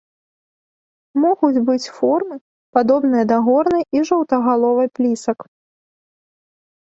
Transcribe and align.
Могуць 1.25 1.61
быць 1.67 1.91
формы, 1.97 2.35
падобныя 2.77 3.25
да 3.33 3.37
горнай 3.49 3.83
і 4.01 4.03
жоўтагаловай 4.11 4.87
плісак. 4.97 5.39